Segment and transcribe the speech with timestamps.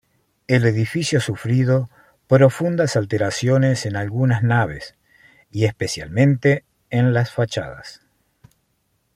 [0.47, 1.91] El edificio ha sufrido
[2.25, 4.95] profundas alteraciones en algunas naves,
[5.51, 8.01] y especialmente en las fachadas.